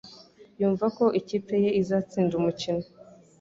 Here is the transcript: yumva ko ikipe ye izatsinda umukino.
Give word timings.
yumva 0.59 0.85
ko 0.97 1.05
ikipe 1.19 1.55
ye 1.63 1.69
izatsinda 1.81 2.33
umukino. 2.39 2.85